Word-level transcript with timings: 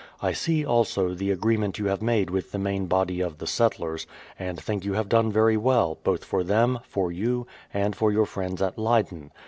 I 0.19 0.31
see, 0.33 0.65
also, 0.65 1.13
the 1.13 1.29
agreement 1.29 1.77
you 1.77 1.85
have 1.85 2.01
made 2.01 2.31
with 2.31 2.51
the 2.51 2.57
main 2.57 2.87
body 2.87 3.21
of 3.21 3.37
the 3.37 3.45
settlers, 3.45 4.07
and 4.39 4.59
think 4.59 4.83
you 4.83 4.93
have 4.93 5.07
done 5.07 5.31
very 5.31 5.57
well, 5.57 5.99
both 6.03 6.25
for 6.25 6.43
them, 6.43 6.79
for 6.89 7.11
you, 7.11 7.45
and 7.71 7.95
for 7.95 8.11
your 8.11 8.25
friends 8.25 8.63
at 8.63 8.79
Leyden. 8.79 9.31